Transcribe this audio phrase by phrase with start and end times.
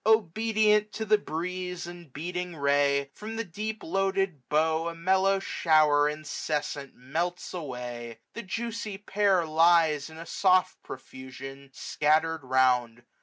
[0.03, 3.11] Obedient to the breeze and beating ray.
[3.13, 8.17] From the deep loaded bough a mellow shower Incessant melts away.
[8.33, 13.03] The juicy pear 630 Lies, in a soft profusion, scattered round.